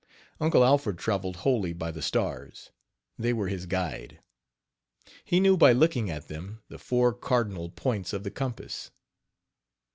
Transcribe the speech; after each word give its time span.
Uncle 0.39 0.63
Alfred 0.65 0.97
traveled 0.97 1.35
wholly 1.35 1.73
by 1.73 1.91
the 1.91 2.01
stars 2.01 2.71
they 3.19 3.31
were 3.33 3.49
his 3.49 3.67
guide. 3.67 4.19
He 5.23 5.39
knew 5.39 5.55
by 5.55 5.73
looking 5.73 6.09
at 6.09 6.27
them 6.27 6.63
the 6.69 6.79
four 6.79 7.13
cardinal 7.13 7.69
points 7.69 8.11
of 8.11 8.23
the 8.23 8.31
compass. 8.31 8.89